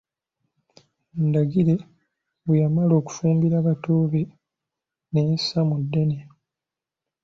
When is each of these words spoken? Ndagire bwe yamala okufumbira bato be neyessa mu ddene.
Ndagire 1.27 1.75
bwe 2.45 2.55
yamala 2.63 2.93
okufumbira 3.01 3.57
bato 3.67 3.93
be 4.11 4.21
neyessa 5.11 5.59
mu 5.69 5.77
ddene. 5.83 6.17